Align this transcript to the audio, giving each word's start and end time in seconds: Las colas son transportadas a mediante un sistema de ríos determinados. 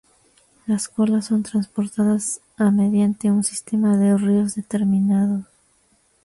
Las 0.65 0.87
colas 0.87 1.27
son 1.27 1.43
transportadas 1.43 2.41
a 2.57 2.71
mediante 2.71 3.29
un 3.29 3.43
sistema 3.43 3.99
de 3.99 4.17
ríos 4.17 4.55
determinados. 4.55 5.45